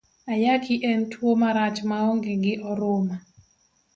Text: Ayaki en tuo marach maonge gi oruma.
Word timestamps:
Ayaki 0.33 0.75
en 0.91 0.99
tuo 1.11 1.31
marach 1.41 1.79
maonge 1.89 2.33
gi 2.43 2.53
oruma. 2.69 3.15